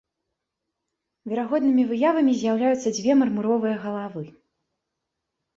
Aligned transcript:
Верагоднымі 1.33 1.83
выявамі 1.91 2.33
з'яўляюцца 2.39 2.95
дзве 2.97 3.11
мармуровыя 3.21 3.75
галавы. 3.85 4.23